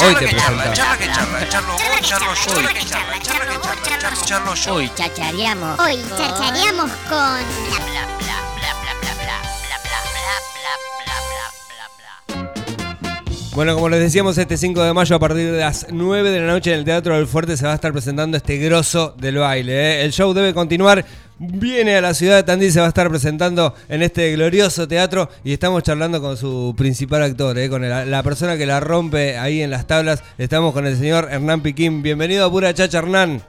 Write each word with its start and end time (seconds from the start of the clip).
Hoy 0.00 0.14
te 0.14 0.28
presentamos. 0.28 0.72
Charla 0.74 0.96
que 0.98 1.06
charla, 1.06 1.48
charlo 1.48 1.76
charlo 2.02 2.34
yo, 2.34 2.42
charla 2.42 2.80
charla, 2.84 3.20
charla 3.20 3.46
que 3.46 3.98
charla, 3.98 4.24
charlo. 4.24 4.74
Hoy 4.76 4.90
Chachareamos. 4.94 5.78
Hoy 5.80 5.98
chachareamos 6.16 6.90
con. 7.08 7.08
bla 7.10 7.84
bla 7.84 8.06
bla 8.06 8.36
bla 8.54 8.74
bla 8.80 8.94
bla 8.94 9.02
bla 9.02 9.14
bla 9.14 9.38
bla 9.38 9.98
bla 9.98 10.74
bla 10.78 11.18
bla 11.28 11.86
bla 12.28 12.42
bla. 12.46 13.54
Bueno, 13.56 13.74
como 13.74 13.88
les 13.88 14.00
decíamos, 14.00 14.38
este 14.38 14.56
5 14.56 14.82
de 14.82 14.92
mayo 14.92 15.16
a 15.16 15.18
partir 15.18 15.50
de 15.50 15.58
las 15.58 15.86
9 15.90 16.30
de 16.30 16.40
la 16.40 16.46
noche 16.46 16.72
en 16.72 16.78
el 16.78 16.84
Teatro 16.84 17.16
del 17.16 17.26
Fuerte 17.26 17.56
se 17.56 17.66
va 17.66 17.72
a 17.72 17.74
estar 17.74 17.92
presentando 17.92 18.36
este 18.36 18.56
grosso 18.58 19.14
del 19.18 19.38
baile. 19.38 19.72
¿eh? 19.72 20.04
El 20.04 20.12
show 20.12 20.32
debe 20.32 20.54
continuar. 20.54 21.04
Viene 21.40 21.94
a 21.96 22.00
la 22.00 22.14
ciudad 22.14 22.34
de 22.36 22.42
Tandil, 22.42 22.72
se 22.72 22.80
va 22.80 22.86
a 22.86 22.88
estar 22.88 23.08
presentando 23.08 23.72
en 23.88 24.02
este 24.02 24.32
glorioso 24.32 24.88
teatro 24.88 25.28
y 25.44 25.52
estamos 25.52 25.84
charlando 25.84 26.20
con 26.20 26.36
su 26.36 26.74
principal 26.76 27.22
actor, 27.22 27.56
¿eh? 27.58 27.68
con 27.68 27.84
el- 27.84 28.10
la 28.10 28.22
persona 28.24 28.56
que 28.56 28.66
la 28.66 28.80
rompe 28.80 29.38
ahí 29.38 29.62
en 29.62 29.70
las 29.70 29.86
tablas. 29.86 30.24
Estamos 30.36 30.72
con 30.72 30.84
el 30.86 30.96
señor 30.96 31.28
Hernán 31.30 31.60
Piquín. 31.62 32.02
Bienvenido 32.02 32.44
a 32.44 32.50
Pura 32.50 32.74
Chacha, 32.74 32.98
Hernán. 32.98 33.40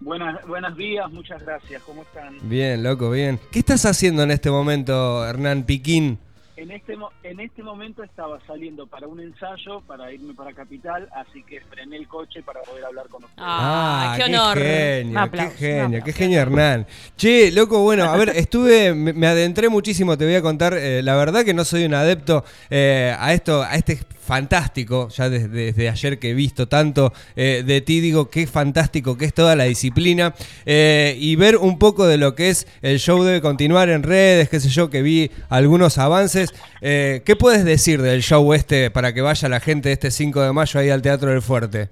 Buenas, 0.00 0.46
buenos 0.46 0.76
días, 0.76 1.10
muchas 1.10 1.42
gracias. 1.42 1.80
¿Cómo 1.86 2.02
están? 2.02 2.34
Bien, 2.42 2.82
loco, 2.82 3.10
bien. 3.10 3.40
¿Qué 3.50 3.60
estás 3.60 3.86
haciendo 3.86 4.22
en 4.22 4.30
este 4.30 4.50
momento, 4.50 5.26
Hernán 5.26 5.62
Piquín? 5.62 6.18
En 6.56 6.70
este 6.70 6.96
mo- 6.96 7.10
en 7.24 7.40
este 7.40 7.64
momento 7.64 8.04
estaba 8.04 8.38
saliendo 8.46 8.86
para 8.86 9.08
un 9.08 9.18
ensayo 9.20 9.80
para 9.88 10.12
irme 10.12 10.34
para 10.34 10.52
Capital, 10.52 11.08
así 11.12 11.42
que 11.42 11.60
frené 11.62 11.96
el 11.96 12.06
coche 12.06 12.42
para 12.44 12.60
poder 12.62 12.84
hablar 12.84 13.08
con 13.08 13.24
ustedes. 13.24 13.44
Ah, 13.44 14.14
qué 14.16 14.22
honor. 14.24 14.56
Qué 14.56 14.62
Un 14.62 15.06
genio, 15.08 15.20
aplauso, 15.20 15.56
qué 15.58 15.66
genio, 15.66 16.04
qué 16.04 16.12
genio 16.12 16.40
Hernán. 16.40 16.86
Che, 17.16 17.50
loco, 17.50 17.80
bueno, 17.82 18.04
a 18.04 18.16
ver, 18.16 18.28
estuve, 18.36 18.94
me, 18.94 19.12
me 19.12 19.26
adentré 19.26 19.68
muchísimo, 19.68 20.16
te 20.16 20.24
voy 20.26 20.36
a 20.36 20.42
contar, 20.42 20.74
eh, 20.74 21.02
la 21.02 21.16
verdad 21.16 21.44
que 21.44 21.54
no 21.54 21.64
soy 21.64 21.86
un 21.86 21.94
adepto 21.94 22.44
eh, 22.70 23.12
a 23.18 23.32
esto, 23.34 23.62
a 23.62 23.74
este 23.74 23.98
fantástico, 24.24 25.08
ya 25.08 25.28
desde, 25.28 25.88
ayer 25.88 26.18
que 26.18 26.30
he 26.30 26.34
visto 26.34 26.66
tanto 26.66 27.12
eh, 27.36 27.62
de 27.64 27.80
ti, 27.80 28.00
digo, 28.00 28.30
qué 28.30 28.46
fantástico 28.46 29.16
que 29.16 29.26
es 29.26 29.34
toda 29.34 29.54
la 29.54 29.64
disciplina 29.64 30.34
eh, 30.66 31.16
y 31.18 31.36
ver 31.36 31.56
un 31.56 31.78
poco 31.78 32.06
de 32.06 32.16
lo 32.16 32.34
que 32.34 32.48
es 32.48 32.66
el 32.82 32.98
show 32.98 33.22
debe 33.22 33.40
continuar 33.40 33.88
en 33.90 34.02
redes, 34.02 34.48
qué 34.48 34.60
sé 34.60 34.68
yo, 34.68 34.90
que 34.90 35.02
vi 35.02 35.30
algunos 35.48 35.98
avances. 35.98 36.54
Eh, 36.80 37.22
¿Qué 37.24 37.36
puedes 37.36 37.64
decir 37.64 38.02
del 38.02 38.22
show 38.22 38.52
este 38.54 38.90
para 38.90 39.12
que 39.12 39.20
vaya 39.20 39.48
la 39.48 39.60
gente 39.60 39.92
este 39.92 40.10
5 40.10 40.40
de 40.40 40.52
mayo 40.52 40.80
ahí 40.80 40.90
al 40.90 41.02
Teatro 41.02 41.30
del 41.30 41.42
Fuerte? 41.42 41.90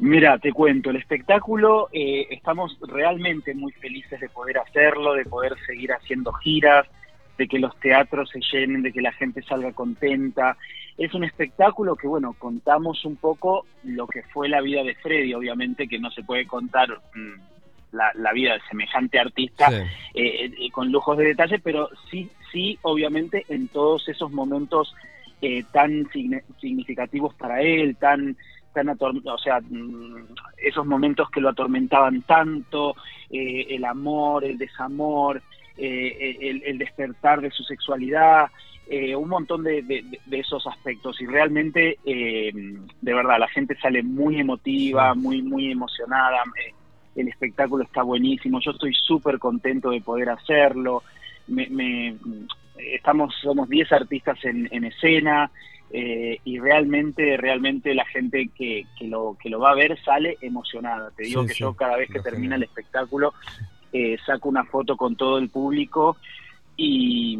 Mira, 0.00 0.38
te 0.38 0.50
cuento, 0.52 0.88
el 0.88 0.96
espectáculo, 0.96 1.90
eh, 1.92 2.26
estamos 2.30 2.78
realmente 2.88 3.54
muy 3.54 3.70
felices 3.72 4.18
de 4.18 4.30
poder 4.30 4.56
hacerlo, 4.56 5.12
de 5.12 5.26
poder 5.26 5.54
seguir 5.66 5.92
haciendo 5.92 6.32
giras, 6.32 6.86
de 7.36 7.46
que 7.46 7.58
los 7.58 7.78
teatros 7.80 8.30
se 8.30 8.40
llenen, 8.40 8.82
de 8.82 8.92
que 8.92 9.02
la 9.02 9.12
gente 9.12 9.42
salga 9.42 9.72
contenta. 9.72 10.56
Es 10.98 11.14
un 11.14 11.24
espectáculo 11.24 11.96
que, 11.96 12.06
bueno, 12.08 12.34
contamos 12.38 13.04
un 13.04 13.16
poco 13.16 13.66
lo 13.84 14.06
que 14.06 14.22
fue 14.24 14.48
la 14.48 14.60
vida 14.60 14.82
de 14.82 14.94
Freddy, 14.96 15.32
obviamente 15.34 15.88
que 15.88 15.98
no 15.98 16.10
se 16.10 16.22
puede 16.22 16.46
contar 16.46 16.88
mm, 17.14 17.40
la, 17.92 18.10
la 18.14 18.32
vida 18.32 18.54
de 18.54 18.60
semejante 18.68 19.18
artista 19.18 19.68
Sí. 19.70 19.76
eh, 20.14 20.44
eh, 20.58 20.70
con 20.70 20.92
lujos 20.92 21.16
de 21.18 21.24
detalle, 21.26 21.58
pero 21.58 21.88
sí, 22.10 22.28
sí, 22.52 22.78
obviamente 22.82 23.44
en 23.48 23.68
todos 23.68 24.08
esos 24.08 24.30
momentos 24.30 24.94
eh, 25.42 25.64
tan 25.72 26.04
signi- 26.10 26.42
significativos 26.60 27.34
para 27.34 27.62
él, 27.62 27.96
tan, 27.96 28.36
tan 28.74 28.88
o 29.00 29.38
sea, 29.38 29.60
mm, 29.60 30.26
esos 30.58 30.84
momentos 30.86 31.30
que 31.30 31.40
lo 31.40 31.48
atormentaban 31.48 32.22
tanto, 32.22 32.94
eh, 33.30 33.66
el 33.70 33.84
amor, 33.86 34.44
el 34.44 34.58
desamor, 34.58 35.40
eh, 35.78 36.36
el, 36.40 36.62
el 36.64 36.76
despertar 36.78 37.40
de 37.40 37.50
su 37.50 37.62
sexualidad, 37.64 38.48
eh, 38.88 39.14
un 39.14 39.28
montón 39.28 39.62
de, 39.62 39.82
de- 39.82 40.02
de- 40.02 40.20
de 40.26 40.38
esos 40.40 40.66
aspectos 40.66 41.20
y 41.20 41.26
realmente, 41.26 41.98
eh, 42.04 42.50
de 42.52 43.14
verdad, 43.14 43.38
la 43.38 43.48
gente 43.48 43.76
sale 43.80 44.02
muy 44.02 44.40
emotiva, 44.40 45.14
muy, 45.14 45.42
muy 45.42 45.70
emocionada. 45.70 46.42
el 47.16 47.28
espectáculo 47.28 47.84
está 47.84 48.02
buenísimo, 48.02 48.60
yo 48.60 48.70
estoy 48.70 48.94
súper 48.94 49.38
contento 49.38 49.90
de 49.90 50.00
poder 50.00 50.30
hacerlo. 50.30 51.02
Me, 51.48 51.68
me- 51.68 52.16
estamos, 52.78 53.34
somos 53.42 53.68
10 53.68 53.92
artistas 53.92 54.42
en, 54.44 54.68
en 54.72 54.84
escena 54.84 55.50
eh, 55.92 56.38
y 56.44 56.58
realmente, 56.60 57.36
realmente 57.36 57.94
la 57.94 58.06
gente 58.06 58.48
que, 58.56 58.86
que 58.98 59.06
lo, 59.08 59.36
que 59.42 59.50
lo 59.50 59.58
va 59.60 59.72
a 59.72 59.74
ver 59.74 59.98
sale 60.02 60.38
emocionada. 60.40 61.10
Te 61.16 61.24
digo 61.24 61.42
Sí, 61.42 61.48
que 61.48 61.54
sí, 61.54 61.60
yo 61.60 61.74
cada 61.74 61.96
vez 61.96 62.08
que 62.08 62.20
termina 62.20 62.54
genial. 62.54 62.62
el 62.62 62.68
espectáculo 62.68 63.34
eh, 63.92 64.16
saco 64.24 64.48
una 64.48 64.64
foto 64.64 64.96
con 64.96 65.16
todo 65.16 65.38
el 65.38 65.48
público 65.50 66.16
y, 66.76 67.38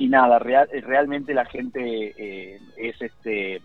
y 0.00 0.08
nada, 0.08 0.38
real- 0.38 0.68
realmente 0.82 1.34
la 1.34 1.44
gente 1.44 1.80
eh, 2.16 2.58
es 2.76 3.00
este 3.00 3.56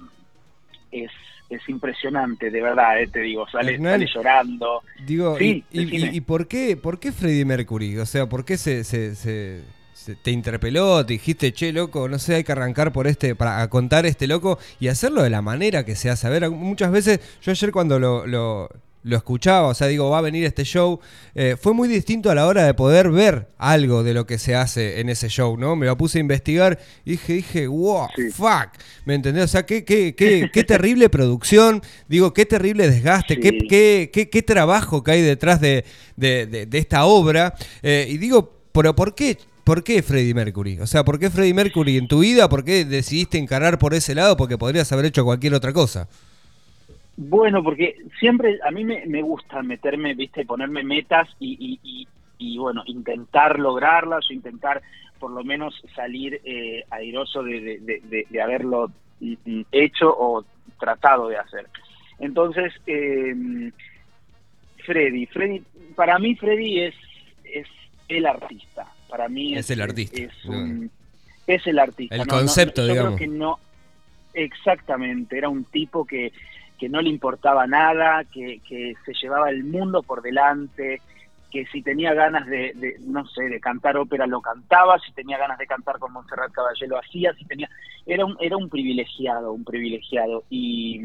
es, 0.91 1.09
es 1.49 1.69
impresionante, 1.69 2.51
de 2.51 2.61
verdad, 2.61 3.01
eh, 3.01 3.07
te 3.07 3.21
digo, 3.21 3.47
sale, 3.49 3.77
llorando. 4.07 4.81
Digo, 5.05 5.37
Sí, 5.37 5.63
y, 5.71 6.15
y- 6.17 6.21
por 6.21 6.47
qué 6.47 6.77
por 6.77 6.99
qué 6.99 7.11
Freddie 7.11 7.45
Mercury? 7.45 7.97
O 7.97 8.05
sea, 8.05 8.27
¿por 8.27 8.45
qué 8.45 8.57
se, 8.57 8.83
se- 8.83 9.63
te 10.21 10.29
interpeló? 10.31 11.03
Te 11.05 11.13
dijiste, 11.13 11.51
che, 11.51 11.71
loco, 11.73 12.07
no 12.07 12.19
sé, 12.19 12.35
hay 12.35 12.43
que 12.43 12.51
arrancar 12.51 12.91
por 12.91 13.07
este, 13.07 13.33
para 13.33 13.61
a 13.61 13.69
contar 13.69 14.05
este 14.05 14.27
loco 14.27 14.59
y 14.79 14.87
hacerlo 14.89 15.23
de 15.23 15.29
la 15.31 15.41
manera 15.41 15.83
que 15.83 15.95
se 15.95 16.09
hace. 16.11 16.27
A 16.27 16.29
ver, 16.29 16.47
muchas 16.51 16.91
veces, 16.91 17.19
yo 17.41 17.51
ayer 17.51 17.71
cuando 17.71 17.97
lo, 17.97 18.27
lo- 18.27 18.69
lo 19.05 19.15
escuchaba, 19.17 19.67
o 19.67 19.73
sea, 19.75 19.85
digo, 19.87 20.09
va 20.09 20.17
a 20.17 20.21
venir 20.21 20.43
este 20.45 20.63
show, 20.65 20.99
eh, 21.35 21.55
fue 21.61 21.73
muy 21.75 21.87
distinto 21.87 22.31
a 22.31 22.35
la 22.35 22.47
hora 22.47 22.63
de 22.65 22.73
poder 22.73 23.11
ver 23.11 23.49
algo 23.59 24.01
de 24.03 24.15
lo 24.15 24.25
que 24.25 24.39
se 24.39 24.55
hace 24.55 24.99
en 24.99 25.09
ese 25.09 25.29
show, 25.29 25.57
¿no? 25.57 25.75
Me 25.75 25.85
lo 25.85 25.95
puse 25.95 26.17
a 26.17 26.21
investigar 26.21 26.79
y 27.05 27.11
dije, 27.11 27.33
dije, 27.33 27.67
wow, 27.67 28.07
Sí. 28.15 28.31
fuck, 28.31 28.69
¿me 29.05 29.13
entendés? 29.13 29.43
O 29.43 29.47
sea, 29.47 29.63
qué, 29.65 29.85
qué, 29.85 30.15
qué, 30.15 30.49
qué 30.51 30.63
terrible 30.65 31.09
producción, 31.09 31.81
digo, 32.09 32.33
qué 32.33 32.47
terrible 32.47 32.89
desgaste, 32.89 33.35
Sí. 33.35 33.41
qué, 33.41 33.57
qué, 33.69 34.09
qué, 34.11 34.29
qué 34.29 34.41
trabajo 34.41 35.03
que 35.03 35.11
hay 35.11 35.21
detrás 35.21 35.61
de, 35.61 35.85
de- 36.15 36.47
de- 36.47 36.65
de 36.65 36.77
esta 36.79 37.05
obra. 37.05 37.53
Eh, 37.83 38.07
y 38.09 38.17
digo, 38.17 38.59
pero 38.71 38.95
¿por 38.95 39.13
qué? 39.13 39.37
¿Por 39.63 39.83
qué 39.83 40.03
Freddie 40.03 40.33
Mercury? 40.35 40.79
O 40.79 40.85
sea, 40.87 41.03
¿por 41.05 41.17
qué 41.19 41.29
Freddie 41.29 41.53
Mercury 41.53 41.97
en 41.97 42.07
tu 42.07 42.19
vida? 42.19 42.47
¿Por 42.49 42.63
qué 42.63 42.85
decidiste 42.85 43.37
encarar 43.39 43.79
por 43.79 43.93
ese 43.95 44.13
lado? 44.13 44.37
Porque 44.37 44.57
podrías 44.59 44.91
haber 44.91 45.05
hecho 45.05 45.23
cualquier 45.25 45.53
otra 45.55 45.73
cosa. 45.73 46.07
Bueno, 47.17 47.63
porque 47.63 47.95
siempre 48.19 48.59
a 48.65 48.71
mí 48.71 48.83
me, 48.83 49.05
me 49.05 49.21
gusta 49.21 49.61
meterme, 49.63 50.13
viste, 50.15 50.45
ponerme 50.45 50.83
metas 50.83 51.29
y, 51.39 51.53
y, 51.59 51.79
y- 51.83 52.07
y, 52.37 52.57
bueno, 52.57 52.83
intentar 52.85 53.57
lograrlas 53.59 54.29
o 54.29 54.33
intentar 54.33 54.81
por 55.19 55.31
lo 55.31 55.43
menos 55.45 55.81
salir 55.95 56.41
eh, 56.43 56.83
airoso 56.89 57.41
de, 57.43 57.61
de- 57.61 57.79
de- 57.79 58.01
de- 58.03 58.27
de 58.29 58.41
haberlo 58.41 58.91
mm, 59.21 59.33
mm, 59.45 59.61
hecho 59.71 60.13
o 60.13 60.43
tratado 60.77 61.29
de 61.29 61.37
hacer. 61.37 61.67
Entonces, 62.19 62.73
eh, 62.87 63.71
Freddy, 64.85 65.25
Freddy, 65.27 65.63
para 65.95 66.19
mí 66.19 66.35
Freddy 66.35 66.81
es, 66.81 66.95
es 67.45 67.67
el 68.09 68.25
artista. 68.25 68.85
Para 69.09 69.29
mí 69.29 69.55
Es 69.55 69.69
el 69.71 69.81
artista. 69.81 70.21
Es, 70.21 70.45
un- 70.45 70.91
es 71.47 71.65
el 71.67 71.79
artista. 71.79 72.15
El 72.15 72.19
No, 72.19 72.25
no, 72.25 72.31
concepto, 72.39 72.85
yo 72.85 72.93
creo 72.93 73.15
que 73.15 73.27
no, 73.27 73.59
exactamente, 74.33 75.37
era 75.37 75.47
un 75.49 75.63
tipo 75.63 76.05
que, 76.05 76.33
que 76.77 76.89
no 76.89 77.01
le 77.01 77.09
importaba 77.09 77.67
nada, 77.67 78.23
que, 78.25 78.59
que 78.67 78.95
se 79.05 79.13
llevaba 79.13 79.49
el 79.49 79.63
mundo 79.63 80.03
por 80.03 80.21
delante, 80.21 81.01
que 81.51 81.65
si 81.67 81.81
tenía 81.81 82.13
ganas 82.13 82.45
de, 82.47 82.73
de, 82.75 82.97
no 82.99 83.25
sé, 83.27 83.43
de 83.43 83.59
cantar 83.59 83.97
ópera 83.97 84.27
lo 84.27 84.41
cantaba, 84.41 84.99
si 84.99 85.11
tenía 85.13 85.37
ganas 85.37 85.57
de 85.57 85.67
cantar 85.67 85.99
con 85.99 86.11
Montserrat 86.11 86.51
Caballé 86.51 86.87
lo 86.87 86.99
hacía, 86.99 87.33
si 87.33 87.45
tenía, 87.45 87.69
era 88.05 88.25
un, 88.25 88.35
era 88.39 88.57
un 88.57 88.69
privilegiado, 88.69 89.53
un 89.53 89.63
privilegiado. 89.63 90.43
Y 90.49 91.01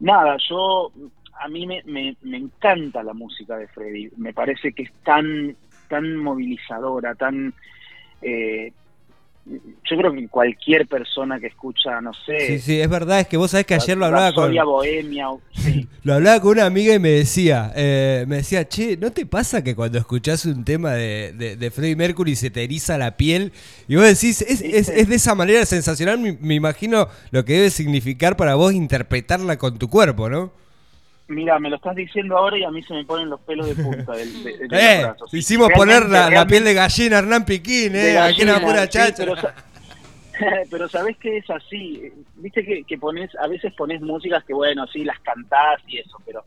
nada, 0.00 0.36
yo, 0.48 0.90
a 1.38 1.48
mí 1.48 1.66
me, 1.66 1.82
me, 1.84 2.16
me 2.22 2.38
encanta 2.38 3.02
la 3.02 3.12
música 3.12 3.56
de 3.58 3.68
Freddy, 3.68 4.10
me 4.16 4.32
parece 4.32 4.72
que 4.72 4.84
es 4.84 4.92
tan, 5.04 5.54
tan 5.88 6.16
movilizadora, 6.16 7.14
tan... 7.14 7.52
eh, 8.22 8.72
yo 9.50 9.96
creo 9.96 10.12
que 10.12 10.28
cualquier 10.28 10.86
persona 10.86 11.40
que 11.40 11.46
escucha, 11.46 12.00
no 12.00 12.12
sé, 12.26 12.38
Sí, 12.46 12.58
sí, 12.58 12.80
es 12.80 12.88
verdad, 12.88 13.20
es 13.20 13.26
que 13.28 13.36
vos 13.36 13.50
sabés 13.50 13.66
que 13.66 13.74
ayer 13.74 13.96
lo 13.96 14.04
hablaba 14.06 14.32
con, 14.34 14.54
Bohemia, 14.54 15.30
o- 15.30 15.40
sí. 15.52 15.88
lo 16.02 16.14
hablaba 16.14 16.40
con 16.40 16.52
una 16.52 16.66
amiga 16.66 16.94
y 16.94 16.98
me 16.98 17.10
decía, 17.10 17.72
eh, 17.74 18.24
me 18.28 18.36
decía, 18.36 18.68
che, 18.68 18.96
¿no 18.98 19.10
te 19.10 19.24
pasa 19.26 19.64
que 19.64 19.74
cuando 19.74 19.98
escuchás 19.98 20.44
un 20.44 20.64
tema 20.64 20.92
de, 20.92 21.32
de, 21.32 21.56
de 21.56 21.70
Freddie 21.70 21.96
Mercury 21.96 22.36
se 22.36 22.50
te 22.50 22.64
eriza 22.64 22.98
la 22.98 23.16
piel? 23.16 23.52
Y 23.88 23.96
vos 23.96 24.04
decís, 24.04 24.42
es, 24.42 24.60
es, 24.60 24.88
es 24.88 25.08
de 25.08 25.14
esa 25.16 25.34
manera 25.34 25.64
sensacional, 25.64 26.18
me, 26.18 26.36
me 26.40 26.54
imagino 26.54 27.08
lo 27.30 27.44
que 27.44 27.54
debe 27.54 27.70
significar 27.70 28.36
para 28.36 28.54
vos 28.56 28.72
interpretarla 28.74 29.56
con 29.56 29.78
tu 29.78 29.88
cuerpo, 29.88 30.28
¿no? 30.28 30.52
Mira, 31.28 31.58
me 31.58 31.68
lo 31.68 31.76
estás 31.76 31.94
diciendo 31.94 32.36
ahora 32.38 32.56
y 32.58 32.64
a 32.64 32.70
mí 32.70 32.82
se 32.82 32.94
me 32.94 33.04
ponen 33.04 33.28
los 33.28 33.40
pelos 33.40 33.66
de 33.68 33.82
punta 33.82 34.12
del, 34.12 34.42
de, 34.42 34.50
Eh, 34.72 35.12
hicimos 35.32 35.68
Realmente, 35.68 36.00
poner 36.06 36.32
la, 36.32 36.46
piel 36.46 36.64
de 36.64 36.74
gallina 36.74 37.18
Hernán 37.18 37.44
Piquín, 37.44 37.94
eh, 37.94 38.18
aquí 38.18 38.42
en 38.42 38.48
la 38.48 38.54
gallina, 38.54 38.60
pura 38.60 38.82
sí, 38.84 38.88
chacha. 38.88 39.24
pero, 39.24 39.34
pero 40.70 40.88
sabés 40.88 41.16
que 41.18 41.36
es 41.36 41.50
así, 41.50 42.02
viste 42.36 42.64
que, 42.64 42.82
que 42.84 42.96
pones, 42.98 43.30
a 43.36 43.46
veces 43.46 43.74
pones 43.74 44.00
músicas 44.00 44.42
que 44.44 44.54
bueno, 44.54 44.86
sí, 44.86 45.04
las 45.04 45.18
cantás 45.20 45.82
y 45.86 45.98
eso, 45.98 46.16
pero 46.24 46.42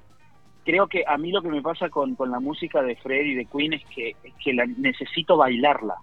creo 0.65 0.87
que 0.87 1.03
a 1.07 1.17
mí 1.17 1.31
lo 1.31 1.41
que 1.41 1.49
me 1.49 1.61
pasa 1.61 1.89
con, 1.89 2.15
con 2.15 2.31
la 2.31 2.39
música 2.39 2.81
de 2.81 2.95
Freddy 2.95 3.31
y 3.31 3.35
de 3.35 3.45
Queen 3.45 3.73
es 3.73 3.83
que, 3.93 4.15
es 4.23 4.33
que 4.43 4.53
la, 4.53 4.65
necesito 4.65 5.37
bailarla. 5.37 5.95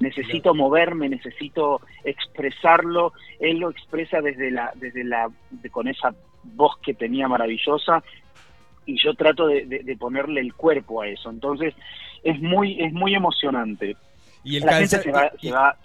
necesito 0.00 0.54
moverme, 0.54 1.08
necesito 1.08 1.80
expresarlo. 2.04 3.12
Él 3.38 3.58
lo 3.58 3.70
expresa 3.70 4.20
desde 4.20 4.50
la, 4.50 4.72
desde 4.74 5.04
la, 5.04 5.28
de- 5.50 5.70
con 5.70 5.86
esa 5.88 6.12
voz 6.44 6.76
que 6.82 6.94
tenía 6.94 7.28
maravillosa 7.28 8.02
y 8.86 9.00
yo 9.02 9.14
trato 9.14 9.46
de, 9.46 9.64
de- 9.66 9.82
de 9.84 9.96
ponerle 9.96 10.40
el 10.40 10.54
cuerpo 10.54 11.02
a 11.02 11.08
eso. 11.08 11.30
Entonces 11.30 11.74
es 12.24 12.40
muy, 12.40 12.80
es 12.80 12.92
muy 12.92 13.14
emocionante. 13.14 13.96
Y 14.44 14.56
el 14.56 14.64
la 14.66 14.72
gente 14.74 14.98
se 14.98 15.12
va, 15.12 15.30
y- 15.40 15.46
se 15.48 15.52
va, 15.52 15.76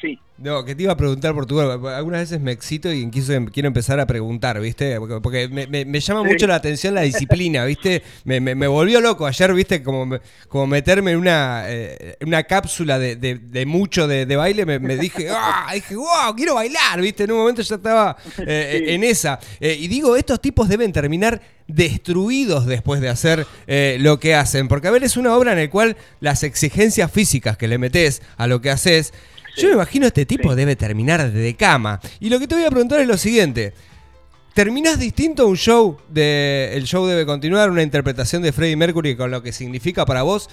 sí. 0.00 0.18
No, 0.38 0.64
que 0.64 0.74
te 0.74 0.84
iba 0.84 0.92
a 0.94 0.96
preguntar 0.96 1.34
por 1.34 1.44
tu 1.44 1.60
Algunas 1.60 2.20
veces 2.22 2.40
me 2.40 2.50
excito 2.50 2.90
y 2.90 3.10
quiso- 3.10 3.34
quiero 3.52 3.66
empezar 3.66 4.00
a 4.00 4.06
preguntar, 4.06 4.58
¿viste? 4.58 4.98
Porque, 4.98 5.48
me, 5.48 5.66
me- 5.66 5.84
me 5.84 6.00
llama 6.00 6.22
Sí. 6.22 6.28
mucho 6.28 6.46
la 6.46 6.54
atención 6.54 6.94
la 6.94 7.02
disciplina, 7.02 7.62
¿viste? 7.66 8.02
Me, 8.24 8.40
volvió 8.66 9.02
loco 9.02 9.26
ayer, 9.26 9.52
¿viste? 9.52 9.82
Como, 9.82 10.18
como 10.48 10.66
meterme 10.66 11.10
en 11.12 11.18
una, 11.18 11.64
eh, 11.66 12.16
una 12.24 12.42
cápsula 12.44 12.98
de, 12.98 13.16
de- 13.16 13.34
de 13.34 13.66
mucho 13.66 14.08
de, 14.08 14.24
de 14.24 14.36
baile. 14.36 14.64
Me, 14.64 14.96
dije, 14.96 15.28
¡ah! 15.30 15.68
Dije, 15.74 15.94
wow, 15.94 16.34
quiero 16.34 16.54
bailar, 16.54 17.02
¿viste? 17.02 17.24
En 17.24 17.32
un 17.32 17.38
momento 17.40 17.60
ya 17.60 17.74
estaba 17.74 18.16
eh, 18.38 18.78
Sí. 18.86 18.90
en 18.94 19.04
esa. 19.04 19.38
Eh, 19.60 19.76
y 19.78 19.88
digo, 19.88 20.16
estos 20.16 20.40
tipos 20.40 20.70
deben 20.70 20.90
terminar 20.90 21.42
destruidos 21.68 22.64
después 22.66 23.00
de 23.02 23.08
hacer 23.10 23.46
eh, 23.66 23.98
lo 24.00 24.18
que 24.18 24.34
hacen. 24.34 24.68
Porque, 24.68 24.88
a 24.88 24.90
ver, 24.90 25.04
es 25.04 25.18
una 25.18 25.36
obra 25.36 25.52
en 25.52 25.58
la 25.58 25.68
cual 25.70 25.98
las 26.20 26.44
exigencias 26.44 27.10
físicas 27.12 27.58
que 27.58 27.68
le 27.68 27.76
metes 27.76 28.22
a 28.38 28.46
lo 28.46 28.62
que 28.62 28.70
haces 28.70 29.12
yo 29.56 29.68
me 29.68 29.74
imagino 29.74 30.06
este 30.06 30.26
tipo 30.26 30.54
debe 30.54 30.76
terminar 30.76 31.30
de 31.30 31.54
cama. 31.56 32.00
Y 32.20 32.28
lo 32.30 32.38
que 32.38 32.46
te 32.48 32.54
voy 32.54 32.64
a 32.64 32.70
preguntar 32.70 33.00
es 33.00 33.06
lo 33.08 33.16
siguiente. 33.16 33.72
¿Terminás 34.54 34.98
distinto 34.98 35.46
un 35.46 35.56
show 35.56 35.98
de 36.08 36.70
el 36.74 36.84
show 36.84 37.06
debe 37.06 37.24
continuar, 37.24 37.70
una 37.70 37.82
interpretación 37.82 38.42
de 38.42 38.52
Freddie 38.52 38.76
Mercury 38.76 39.16
con 39.16 39.30
lo 39.30 39.42
que 39.42 39.52
significa 39.52 40.04
para 40.04 40.22
vos 40.22 40.50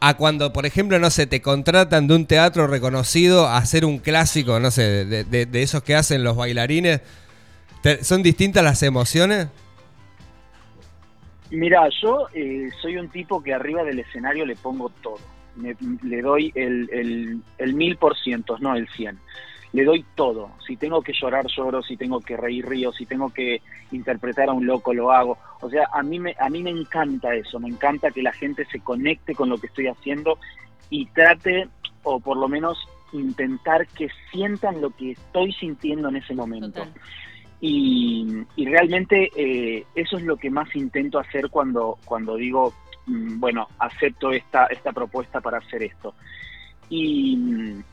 a 0.00 0.14
cuando, 0.16 0.52
por 0.52 0.66
ejemplo, 0.66 0.98
no 0.98 1.10
sé, 1.10 1.26
te 1.26 1.40
contratan 1.42 2.06
de 2.06 2.14
un 2.14 2.26
teatro 2.26 2.66
reconocido 2.66 3.46
a 3.46 3.58
hacer 3.58 3.84
un 3.84 3.98
clásico, 3.98 4.60
no 4.60 4.70
sé, 4.70 5.04
de, 5.04 5.24
de- 5.24 5.46
de 5.46 5.62
esos 5.62 5.82
que 5.82 5.94
hacen 5.94 6.24
los 6.24 6.36
bailarines? 6.36 7.00
¿Te- 7.82 8.02
¿Son 8.04 8.22
distintas 8.22 8.64
las 8.64 8.82
emociones? 8.82 9.48
Mira, 11.50 11.88
yo 12.02 12.26
eh, 12.34 12.68
soy 12.82 12.96
un 12.96 13.08
tipo 13.10 13.42
que 13.42 13.52
arriba 13.54 13.84
del 13.84 13.98
escenario 14.00 14.44
le 14.46 14.56
pongo 14.56 14.90
todo. 15.02 15.18
Me- 15.56 15.76
le 16.02 16.22
doy 16.22 16.52
el, 16.54 17.40
mil 17.74 17.96
por 17.96 18.16
ciento, 18.16 18.58
no 18.58 18.74
el 18.74 18.88
cien. 18.88 19.18
Le 19.72 19.84
doy 19.84 20.04
todo. 20.14 20.50
Si 20.66 20.76
tengo 20.76 21.02
que 21.02 21.12
llorar, 21.12 21.46
lloro. 21.46 21.82
Si 21.82 21.96
tengo 21.96 22.20
que 22.20 22.36
reír, 22.36 22.64
río. 22.64 22.92
Si 22.92 23.06
tengo 23.06 23.30
que 23.30 23.60
interpretar 23.90 24.48
a 24.48 24.52
un 24.52 24.66
loco, 24.66 24.94
lo 24.94 25.10
hago. 25.10 25.36
O 25.60 25.68
sea, 25.68 25.88
a 25.92 26.02
mí 26.02 26.20
me, 26.20 26.36
a 26.38 26.48
mí 26.48 26.62
me 26.62 26.70
encanta 26.70 27.34
eso. 27.34 27.58
Me 27.58 27.68
encanta 27.68 28.12
que 28.12 28.22
la 28.22 28.32
gente 28.32 28.64
se 28.66 28.78
conecte 28.78 29.34
con 29.34 29.48
lo 29.48 29.58
que 29.58 29.66
estoy 29.66 29.88
haciendo 29.88 30.38
y 30.90 31.06
trate, 31.06 31.68
o 32.04 32.20
por 32.20 32.36
lo 32.36 32.46
menos 32.46 32.78
intentar 33.12 33.86
que 33.88 34.08
sientan 34.30 34.80
lo 34.80 34.90
que 34.90 35.12
estoy 35.12 35.52
sintiendo 35.52 36.08
en 36.08 36.16
ese 36.16 36.34
momento. 36.34 36.80
Total. 36.84 36.92
Y, 37.60 38.26
y 38.56 38.66
realmente 38.66 39.30
eh, 39.36 39.86
eso 39.94 40.18
es 40.18 40.22
lo 40.24 40.36
que 40.36 40.50
más 40.50 40.74
intento 40.76 41.18
hacer 41.18 41.48
cuando, 41.48 41.98
cuando 42.04 42.36
digo, 42.36 42.74
bueno, 43.06 43.68
acepto 43.78 44.32
esta, 44.32 44.66
esta 44.66 44.92
propuesta 44.92 45.40
para 45.40 45.58
hacer 45.58 45.82
esto. 45.82 46.14
Y, 46.88 47.36
mm, 47.36 47.84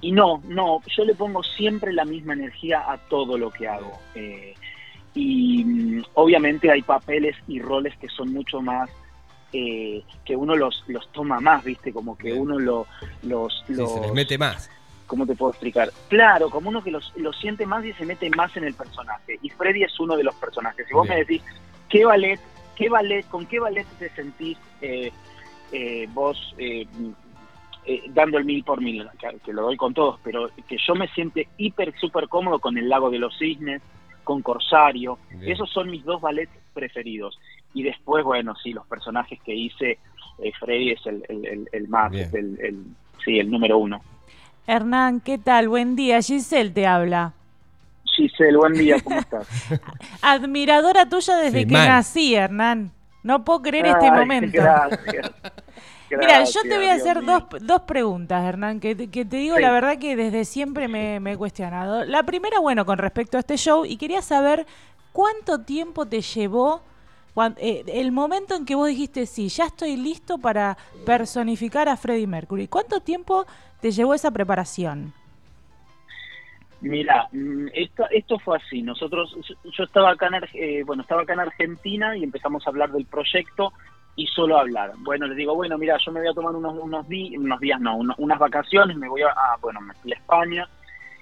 y 0.00 0.12
no, 0.12 0.42
no, 0.46 0.80
yo 0.86 1.04
le 1.04 1.14
pongo 1.14 1.42
siempre 1.42 1.92
la 1.92 2.04
misma 2.04 2.34
energía 2.34 2.84
a 2.90 2.98
todo 2.98 3.38
lo 3.38 3.50
que 3.50 3.68
hago. 3.68 3.98
Eh, 4.14 4.54
y 5.14 5.64
mm, 5.64 6.02
obviamente 6.14 6.70
hay 6.70 6.82
papeles 6.82 7.36
y 7.46 7.60
roles 7.60 7.96
que 7.98 8.08
son 8.08 8.32
mucho 8.32 8.60
más, 8.60 8.90
eh, 9.52 10.02
que 10.24 10.34
uno 10.36 10.56
los, 10.56 10.82
los 10.88 11.10
toma 11.12 11.40
más, 11.40 11.62
¿viste? 11.64 11.92
Como 11.92 12.18
que 12.18 12.32
uno 12.32 12.58
lo, 12.58 12.86
los... 13.22 13.64
Sí, 13.66 13.74
se 13.76 13.82
les 13.82 14.00
los- 14.02 14.12
mete 14.12 14.36
más. 14.38 14.70
¿cómo 15.06 15.26
te 15.26 15.34
puedo 15.36 15.50
explicar? 15.52 15.92
Claro, 16.08 16.48
como 16.50 16.70
uno 16.70 16.82
que 16.82 16.90
los- 16.90 17.12
lo 17.16 17.32
siente 17.34 17.66
más 17.66 17.84
y 17.84 17.92
se 17.92 18.06
mete 18.06 18.28
más 18.30 18.56
en 18.56 18.64
el 18.64 18.74
personaje. 18.74 19.38
Y 19.42 19.50
Freddy 19.50 19.84
es 19.84 20.00
uno 20.00 20.16
de 20.16 20.24
los 20.24 20.34
personajes. 20.36 20.86
Si 20.88 20.94
vos 20.94 21.04
Bien. 21.06 21.14
me 21.18 21.20
decís, 21.24 21.42
¿qué 21.90 22.04
ballet, 22.04 22.40
qué 22.76 22.88
ballet, 22.88 23.26
con 23.28 23.46
qué 23.46 23.58
ballet 23.60 23.86
te 23.98 24.08
sentís 24.10 24.58
eh, 24.80 25.10
eh, 25.72 26.08
vos 26.12 26.54
eh, 26.58 26.86
eh, 27.86 28.02
dando 28.10 28.38
el 28.38 28.44
mil 28.44 28.62
por 28.64 28.80
mil? 28.80 29.06
Que, 29.18 29.38
que 29.44 29.52
lo 29.52 29.62
doy 29.62 29.76
con 29.76 29.94
todos, 29.94 30.18
pero 30.22 30.48
que 30.68 30.76
yo 30.78 30.94
me 30.94 31.08
siente 31.08 31.48
hiper, 31.58 31.94
súper 31.98 32.28
cómodo 32.28 32.58
con 32.58 32.76
El 32.78 32.88
Lago 32.88 33.10
de 33.10 33.18
los 33.18 33.36
Cisnes, 33.38 33.82
con 34.24 34.40
Corsario. 34.42 35.18
Bien. 35.30 35.52
Esos 35.52 35.70
son 35.70 35.90
mis 35.90 36.04
dos 36.04 36.20
ballets 36.20 36.52
preferidos. 36.72 37.38
Y 37.74 37.82
después, 37.82 38.24
bueno, 38.24 38.54
sí, 38.62 38.72
los 38.72 38.86
personajes 38.86 39.38
que 39.42 39.54
hice, 39.54 39.98
eh, 40.38 40.52
Freddy 40.58 40.90
es 40.92 41.06
el, 41.06 41.24
el- 41.28 41.44
el- 41.46 41.68
el 41.72 41.88
más, 41.88 42.10
Bien. 42.10 42.24
es 42.24 42.34
el, 42.34 42.58
el- 42.60 42.84
sí, 43.24 43.38
el 43.38 43.50
número 43.50 43.78
uno. 43.78 44.00
Hernán, 44.66 45.20
¿qué 45.20 45.36
tal? 45.36 45.68
Buen 45.68 45.94
día. 45.94 46.22
Giselle 46.22 46.70
te 46.70 46.86
habla. 46.86 47.34
Giselle, 48.14 48.56
buen 48.56 48.72
día, 48.74 48.96
¿cómo 49.02 49.18
estás? 49.18 49.46
Admiradora 50.22 51.08
tuya 51.08 51.36
desde 51.36 51.60
Sí, 51.60 51.66
que 51.66 51.74
nací, 51.74 52.34
Hernán. 52.34 52.92
No 53.22 53.44
puedo 53.44 53.62
creer 53.62 53.86
este 53.86 54.10
momento. 54.10 54.52
Gracias. 54.60 55.30
Mira, 56.10 56.44
yo 56.44 56.60
te 56.62 56.76
voy 56.76 56.86
a 56.86 56.94
hacer 56.94 57.24
dos, 57.24 57.44
dos 57.62 57.80
preguntas, 57.82 58.44
Hernán, 58.44 58.78
que, 58.78 58.94
te- 58.94 59.08
que 59.10 59.24
te 59.24 59.36
digo 59.38 59.56
Sí. 59.56 59.62
la 59.62 59.72
verdad 59.72 59.98
que 59.98 60.14
desde 60.14 60.44
siempre 60.44 60.86
me, 60.86 61.18
me 61.18 61.32
he 61.32 61.36
cuestionado. 61.36 62.04
La 62.04 62.22
primera, 62.22 62.60
bueno, 62.60 62.84
con 62.86 62.98
respecto 62.98 63.36
a 63.36 63.40
este 63.40 63.56
show, 63.56 63.84
y 63.84 63.96
quería 63.96 64.22
saber 64.22 64.66
cuánto 65.12 65.62
tiempo 65.62 66.06
te 66.06 66.20
llevó 66.20 66.82
eh, 67.56 67.82
el 67.88 68.12
momento 68.12 68.54
en 68.54 68.64
que 68.64 68.76
vos 68.76 68.86
dijiste, 68.88 69.26
sí, 69.26 69.48
ya 69.48 69.64
estoy 69.64 69.96
listo 69.96 70.38
para 70.38 70.76
personificar 71.04 71.88
a 71.88 71.96
Freddie 71.96 72.28
Mercury. 72.28 72.68
¿Cuánto 72.68 73.00
tiempo 73.00 73.44
te 73.80 73.90
llevó 73.90 74.14
esa 74.14 74.30
preparación? 74.30 75.12
Mira, 76.90 77.28
mm, 77.32 77.68
esto, 77.72 78.04
esto 78.10 78.38
fue 78.38 78.58
así. 78.58 78.82
Nosotros, 78.82 79.34
yo 79.64 79.84
estaba 79.84 80.10
acá, 80.10 80.26
en, 80.28 80.34
eh, 80.52 80.82
bueno, 80.84 81.02
estaba 81.02 81.22
acá 81.22 81.32
en 81.32 81.40
Argentina 81.40 82.16
y 82.16 82.24
empezamos 82.24 82.66
a 82.66 82.70
hablar 82.70 82.90
del 82.92 83.06
proyecto 83.06 83.72
y 84.16 84.26
solo 84.26 84.58
hablar. 84.58 84.92
Bueno, 84.98 85.26
les 85.26 85.36
digo, 85.36 85.54
bueno, 85.54 85.78
mira, 85.78 85.96
yo 86.04 86.12
me 86.12 86.20
voy 86.20 86.28
a 86.28 86.34
tomar 86.34 86.54
unos, 86.54 86.74
unos, 86.74 87.06
unos 87.08 87.60
días, 87.60 87.80
no, 87.80 87.96
uno- 87.96 88.14
unas 88.18 88.38
vacaciones, 88.38 88.96
me 88.96 89.08
voy 89.08 89.22
a, 89.22 89.28
a- 89.28 89.56
bueno, 89.60 89.80
me 89.80 89.94
fui 89.94 90.12
a 90.12 90.16
España 90.16 90.68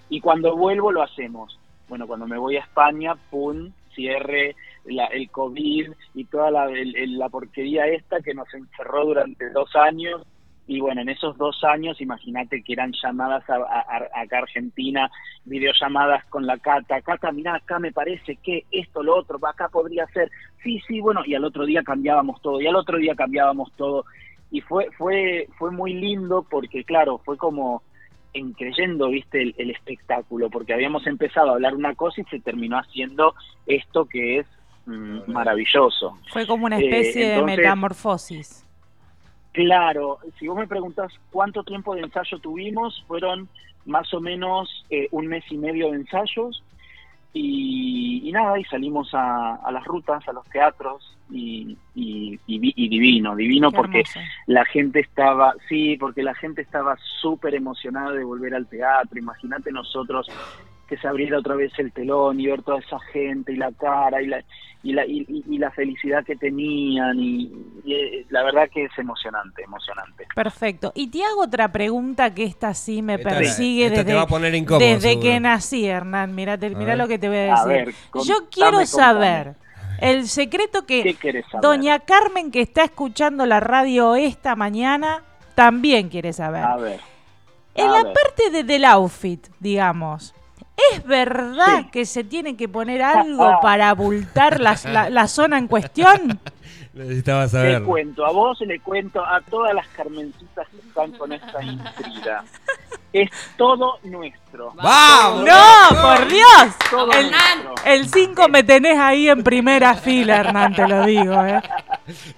y 0.09 0.21
cuando 0.21 0.57
vuelvo 0.57 0.91
lo 0.93 1.03
hacemos. 1.03 1.59
Bueno, 1.89 2.07
cuando 2.07 2.27
me 2.27 2.39
voy 2.39 2.57
a 2.57 2.61
España, 2.61 3.15
pum, 3.31 3.73
cierre, 3.95 4.57
la- 4.85 5.07
el 5.07 5.31
COVID 5.31 5.93
y 6.15 6.25
toda 6.27 6.51
la, 6.51 6.67
la 6.71 7.29
porquería 7.29 7.87
esta 7.87 8.21
que 8.21 8.35
nos 8.35 8.53
encerró 8.53 9.05
durante 9.07 9.51
dos 9.51 9.75
años. 9.77 10.23
Y 10.67 10.81
bueno, 10.81 11.01
en 11.01 11.09
esos 11.09 11.37
dos 11.39 11.65
años, 11.65 12.01
imagínate 12.01 12.63
que 12.63 12.73
eran 12.75 12.93
llamadas 13.03 13.43
a, 13.51 13.57
acá 14.21 14.37
a 14.37 14.43
Argentina, 14.43 15.11
videollamadas 15.45 16.25
con 16.27 16.47
la 16.47 16.57
Cata. 16.59 17.01
Cata, 17.03 17.33
mirá, 17.33 17.57
acá 17.57 17.79
me 17.81 17.91
parece 17.93 18.37
que 18.37 18.65
esto, 18.71 19.03
lo 19.03 19.17
otro, 19.17 19.39
acá 19.47 19.69
podría 19.69 20.07
ser. 20.09 20.31
Sí, 20.63 20.81
sí, 20.87 21.01
bueno, 21.01 21.23
y 21.27 21.35
al 21.35 21.45
otro 21.45 21.67
día 21.67 21.83
cambiábamos 21.83 22.41
todo, 22.43 22.61
y 22.61 22.67
al 22.69 22.77
otro 22.77 22.99
día 22.99 23.15
cambiábamos 23.17 23.73
todo. 23.77 24.05
Y 24.53 24.61
fue, 24.61 24.89
fue, 24.97 25.49
fue 25.59 25.71
muy 25.73 25.95
lindo 25.95 26.47
porque, 26.49 26.85
claro, 26.85 27.19
fue 27.25 27.37
como 27.37 27.83
encreyendo, 28.35 29.09
viste, 29.09 29.43
el, 29.43 29.55
el 29.59 29.71
espectáculo, 29.71 30.49
porque 30.49 30.73
habíamos 30.75 31.07
empezado 31.07 31.51
a 31.51 31.55
hablar 31.55 31.75
una 31.75 31.95
cosa 31.95 32.21
y 32.21 32.25
se 32.25 32.39
terminó 32.41 32.79
haciendo 32.79 33.35
esto 33.67 34.07
que 34.07 34.39
es 34.39 34.47
mm, 34.87 35.31
maravilloso. 35.31 36.17
Fue 36.33 36.47
como 36.47 36.67
una 36.67 36.79
Eh, 36.79 36.85
especie 36.85 37.29
de 37.31 37.43
metamorfosis. 37.43 38.67
Claro, 39.53 40.19
si 40.39 40.49
vos 40.49 40.57
me 40.57 40.67
preguntás 40.67 41.13
cuánto 41.31 41.63
tiempo 41.63 41.95
de 41.95 42.01
ensayo 42.03 42.39
tuvimos, 42.39 43.05
fueron 43.07 43.49
más 43.85 44.13
o 44.15 44.21
menos 44.21 44.87
eh, 44.91 45.09
un 45.11 45.27
mes 45.27 45.45
y 45.51 45.59
medio 45.59 45.91
de 45.91 45.97
ensayos 45.97 46.65
y, 47.35 48.23
y 48.29 48.33
nada, 48.33 48.59
y 48.59 48.65
salimos 48.65 49.11
a, 49.15 49.57
a 49.57 49.73
las 49.73 49.85
rutas, 49.85 50.27
a 50.29 50.33
los 50.33 50.47
teatros 50.49 51.19
y, 51.31 51.79
y- 51.95 52.39
y 52.47 52.59
vi- 52.59 52.75
y 52.77 52.89
divino, 52.89 53.35
divino 53.35 53.71
Qué 53.71 53.77
porque 53.77 54.03
la 54.47 54.65
gente 54.67 55.01
estaba, 55.01 55.55
sí, 55.69 55.97
porque 55.99 56.23
la 56.23 56.35
gente 56.35 56.63
estaba 56.63 56.97
súper 57.21 57.55
emocionada 57.55 58.13
de 58.13 58.25
volver 58.25 58.55
al 58.55 58.69
teatro. 58.69 59.19
Imagínate 59.19 59.71
nosotros 59.73 60.31
que 60.89 60.97
se 60.99 61.09
abriera 61.09 61.39
otra 61.39 61.55
vez 61.55 61.73
el 61.79 61.93
telón 61.93 62.39
y 62.41 62.47
ver 62.47 62.63
toda 62.63 62.79
esa 62.81 62.99
gente 63.13 63.53
y 63.53 63.57
la 63.57 63.73
cara 63.73 64.21
y 64.23 64.27
la 64.27 64.43
y 64.85 64.93
la, 64.95 65.07
y, 65.07 65.25
la 65.59 65.71
felicidad 65.71 66.25
que 66.25 66.35
tenían 66.35 67.17
y, 67.21 67.53
y, 67.85 67.95
eh, 67.95 68.27
la 68.31 68.43
verdad 68.43 68.69
que 68.69 68.87
es 68.87 68.91
emocionante, 68.99 69.63
emocionante. 69.63 70.27
Perfecto. 70.35 70.91
Y 70.97 71.07
te 71.07 71.23
hago 71.25 71.43
otra 71.45 71.71
pregunta 71.71 72.35
que 72.35 72.43
esta 72.43 72.75
sí 72.75 73.01
me 73.01 73.15
Esta- 73.15 73.29
persigue 73.31 73.85
esta 73.87 73.99
te 73.99 74.05
desde, 74.07 74.17
va 74.17 74.23
a 74.23 74.27
poner 74.27 74.53
incómodo, 74.57 74.85
desde 74.85 75.11
seguro. 75.11 75.23
que 75.23 75.39
nací, 75.41 75.87
Hernán. 75.87 76.31
A 76.31 76.33
mirá 76.33 76.57
ver. 76.57 76.99
lo 76.99 77.07
que 77.07 77.17
te 77.21 77.29
voy 77.29 77.37
a 77.39 77.55
A 77.55 77.65
decir. 77.65 77.87
ver, 77.87 77.95
contame, 78.11 78.29
Yo 78.41 78.49
quiero 78.51 78.71
contame. 78.79 78.87
saber 78.87 79.55
el 80.01 80.27
secreto 80.27 80.85
¿Qué 80.85 81.15
que 81.15 81.45
doña 81.63 82.01
Carmen, 82.01 82.51
que 82.51 82.61
está 82.63 82.83
escuchando 82.83 83.47
la 83.47 83.61
radio 83.61 84.17
esta 84.17 84.57
mañana, 84.57 85.23
también 85.55 86.09
quiere 86.09 86.33
saber. 86.33 86.65
A 86.65 86.77
ver. 86.77 86.99
En 87.77 87.87
a 87.89 87.93
la 87.93 88.03
ver. 88.03 88.15
parte 88.15 88.51
de- 88.51 88.65
del 88.65 88.85
outfit, 88.85 89.47
digamos, 89.61 90.35
¿es 90.93 91.05
verdad 91.05 91.81
Sí. 91.83 91.91
que 91.91 92.07
se 92.07 92.25
tiene 92.25 92.57
que 92.57 92.69
poner 92.69 93.03
algo 93.03 93.59
para 93.61 93.89
abultar 93.91 94.61
la, 94.61 94.77
la- 94.85 95.11
la 95.11 95.27
zona 95.29 95.59
en 95.59 95.69
cuestión? 95.69 96.41
Necesitaba 96.95 97.45
Te 97.45 97.51
saberlo. 97.51 97.87
cuento, 97.87 98.27
a 98.27 98.33
vos 98.33 98.61
le 98.61 98.79
cuento, 98.81 99.25
a 99.25 99.41
todas 99.41 99.75
las 99.75 99.87
carmencitas 99.89 100.69
que 100.69 100.77
están 100.77 101.13
con 101.13 101.33
esta 101.33 101.63
intriga. 101.63 102.45
Es 103.15 103.31
todo 103.57 103.99
nuestro. 104.05 104.73
¡Vamos! 104.75 105.45
¡No, 105.47 106.03
por 106.03 106.29
Dios! 106.29 106.49
Todo 106.91 107.11
El- 107.13 107.31
nuestro. 107.31 107.75
El 107.87 108.09
5 108.09 108.49
me 108.49 108.63
tenés 108.63 108.99
ahí 108.99 109.29
en 109.29 109.43
primera 109.43 109.95
fila, 109.95 110.37
Hernán, 110.41 110.75
te 110.75 110.87
lo 110.87 111.05
digo, 111.07 111.43
¿eh? 111.45 111.61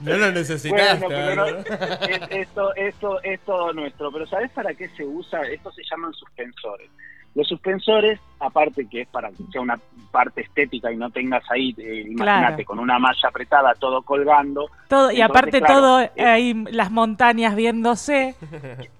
No 0.00 0.17
lo 0.17 0.31
necesitaste. 0.33 1.05
Bueno, 1.07 1.09
pero 1.09 1.35
no- 1.47 2.26
esto, 2.31 2.75
esto 2.76 3.23
es 3.25 3.41
todo 3.41 3.73
nuestro. 3.73 4.12
Pero 4.12 4.26
¿sabes 4.29 4.50
para 4.53 4.73
qué 4.75 4.88
se 4.97 5.05
usa? 5.05 5.41
Esto 5.43 5.73
se 5.73 5.83
llaman 5.91 6.12
suspensores. 6.12 6.91
Los 7.35 7.49
suspensores, 7.49 8.21
aparte 8.38 8.87
que 8.88 9.00
es 9.03 9.09
para 9.09 9.31
que 9.31 9.43
sea 9.50 9.61
una 9.61 9.76
parte 10.12 10.43
estética 10.43 10.93
y 10.93 10.97
no 10.97 11.11
tengas 11.11 11.43
ahí, 11.50 11.75
eh, 11.79 12.05
imagínate, 12.09 12.55
Claro. 12.62 12.64
con 12.64 12.79
una 12.79 12.99
malla 13.00 13.29
apretada, 13.29 13.75
todo 13.75 14.03
colgando, 14.03 14.67
Todo, 14.88 15.11
y 15.11 15.21
aparte 15.21 15.59
claro, 15.61 15.75
todo 15.75 16.09
ahí 16.25 16.55
las 16.71 16.93
montañas 16.93 17.57
viéndose. 17.57 18.37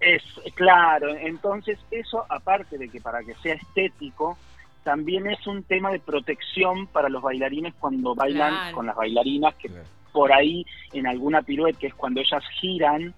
Es 0.01 0.23
claro, 0.55 1.15
entonces 1.15 1.79
eso 1.93 2.25
aparte 2.29 2.77
de 2.77 2.89
que 2.89 3.01
para 3.01 3.23
que 3.23 3.35
sea 3.37 3.55
estético, 3.55 4.37
también 4.83 5.29
es 5.29 5.47
un 5.47 5.63
tema 5.63 5.91
de 5.93 6.01
protección 6.01 6.89
para 6.89 7.09
los 7.09 7.23
bailarines 7.23 7.73
cuando 7.75 8.15
bailan 8.17 8.53
Claro. 8.53 8.77
con 8.77 8.87
las 8.87 8.97
bailarinas, 8.97 9.55
que 9.55 9.69
Claro. 9.69 9.85
por 10.13 10.33
ahí 10.33 10.67
en 10.93 11.07
alguna 11.07 11.41
pirueta, 11.43 11.79
que 11.79 11.87
es 11.87 11.95
cuando 11.95 12.21
ellas 12.21 12.43
giran, 12.61 13.15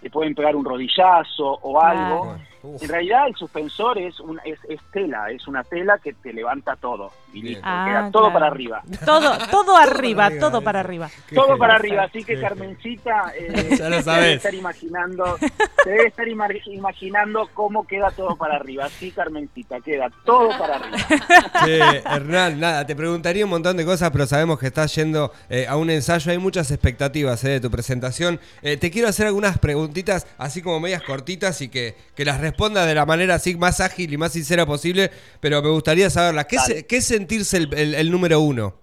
te 0.00 0.10
pueden 0.10 0.34
pegar 0.34 0.54
un 0.54 0.64
rodillazo 0.64 1.44
o 1.62 1.80
algo. 1.80 2.22
Claro. 2.24 2.38
Uf. 2.62 2.82
En 2.82 2.88
realidad 2.88 3.26
el 3.28 3.34
suspensor 3.36 3.98
es, 3.98 4.18
una, 4.20 4.42
es, 4.44 4.58
es 4.68 4.80
tela, 4.92 5.30
es 5.30 5.46
una 5.48 5.64
tela 5.64 5.98
que 5.98 6.12
te 6.12 6.32
levanta 6.32 6.76
todo 6.76 7.10
y 7.32 7.40
Bien. 7.40 7.46
listo, 7.54 7.62
Ah, 7.64 7.84
queda 7.88 8.10
todo 8.10 8.22
claro. 8.24 8.34
para 8.34 8.46
arriba. 8.48 8.82
Todo, 9.04 9.38
todo 9.50 9.76
arriba, 9.76 10.30
todo 10.38 10.62
para 10.62 10.80
arriba. 10.80 11.10
Qué 11.28 11.34
Todo 11.34 11.56
para 11.58 11.76
arriba, 11.76 12.02
así 12.04 12.24
que 12.24 12.40
Carmencita 12.40 13.32
eh, 13.38 13.76
Ya 13.78 13.88
lo 13.88 13.96
se 13.96 14.02
sabes. 14.02 14.22
debe 14.22 14.34
estar 14.34 14.54
imaginando, 14.54 15.38
se 15.84 15.90
debe 15.90 16.06
estar 16.08 16.26
ima- 16.28 16.48
imaginando 16.66 17.48
cómo 17.54 17.86
queda 17.86 18.10
todo 18.10 18.36
para 18.36 18.56
arriba. 18.56 18.86
Así 18.86 19.10
Carmencita, 19.10 19.80
queda 19.80 20.10
todo 20.24 20.48
para 20.58 20.76
arriba. 20.76 20.98
Che, 21.64 21.78
Hernán, 22.04 22.60
nada, 22.60 22.86
te 22.86 22.94
preguntaría 22.96 23.44
un 23.44 23.50
montón 23.50 23.76
de 23.76 23.84
cosas, 23.84 24.10
pero 24.10 24.26
sabemos 24.26 24.58
que 24.58 24.66
estás 24.66 24.94
yendo 24.94 25.32
eh, 25.48 25.66
a 25.68 25.76
un 25.76 25.90
ensayo. 25.90 26.30
Hay 26.32 26.38
muchas 26.38 26.70
expectativas 26.70 27.42
eh, 27.44 27.50
de 27.50 27.60
tu 27.60 27.70
presentación. 27.70 28.40
Eh, 28.62 28.76
te 28.76 28.90
quiero 28.90 29.08
hacer 29.08 29.26
algunas 29.26 29.58
preguntitas, 29.58 30.26
así 30.38 30.62
como 30.62 30.80
medias 30.80 31.02
cortitas, 31.02 31.60
y 31.62 31.68
que, 31.68 31.96
que 32.14 32.24
las 32.24 32.40
respondas 32.50 32.86
de 32.86 32.94
la 32.94 33.06
manera 33.06 33.36
así 33.36 33.56
más 33.56 33.80
ágil 33.80 34.12
y 34.12 34.16
más 34.18 34.32
sincera 34.32 34.66
posible. 34.66 35.10
Pero 35.40 35.62
me 35.62 35.70
gustaría 35.70 36.10
saberlas. 36.10 36.46
¿Qué, 36.46 36.56
Dale. 36.56 36.74
se- 36.74 36.86
qué 36.86 36.96
es 36.98 37.06
sentirse 37.06 37.56
el, 37.56 37.74
el- 37.74 37.94
el 37.94 38.10
número 38.10 38.40
uno? 38.40 38.74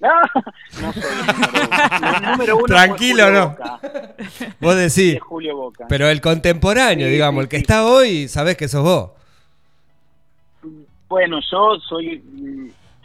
No, 0.00 0.08
no 0.80 0.92
soy 0.94 1.02
el 1.02 1.26
número 1.26 1.66
uno. 1.68 2.16
El 2.16 2.22
número 2.30 2.56
uno 2.56 2.60
fue 2.66 2.68
Tranquilo, 2.68 3.24
Julio 3.24 3.40
¿no? 3.40 3.48
Boca, 3.50 3.80
Vos 4.60 4.76
decís, 4.76 5.12
de 5.14 5.18
Julio 5.20 5.56
Boca. 5.56 5.86
pero 5.88 6.08
el 6.08 6.20
contemporáneo, 6.22 7.06
Sí, 7.06 7.12
digamos, 7.12 7.42
sí, 7.42 7.44
el 7.44 7.48
que 7.50 7.56
sí. 7.56 7.62
está 7.62 7.86
hoy, 7.86 8.28
sabés 8.28 8.56
que 8.56 8.66
sos 8.68 8.82
vos. 8.82 9.10
Bueno, 11.08 11.40
yo 11.50 11.78
soy, 11.88 12.22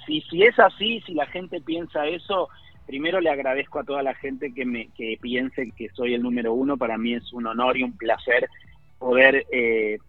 si, 0.05 0.22
si 0.22 0.44
es 0.44 0.58
así, 0.60 1.01
si 1.05 1.13
la 1.15 1.25
gente 1.25 1.60
piensa 1.60 2.05
eso, 2.05 2.50
primero 2.86 3.20
le 3.20 3.29
agradezco 3.32 3.79
a 3.79 3.84
toda 3.84 4.03
la 4.03 4.13
gente 4.13 4.53
que 4.53 4.63
me 4.63 4.89
que 4.96 5.17
piense 5.20 5.72
que 5.75 5.89
soy 5.89 6.13
el 6.13 6.22
número 6.22 6.53
uno. 6.53 6.77
Para 6.77 6.98
mí 6.98 7.13
es 7.15 7.34
un 7.34 7.48
honor 7.48 7.77
y 7.77 7.84
un 7.84 7.98
placer 7.98 8.48
poder 8.97 9.45
eh, 9.51 9.99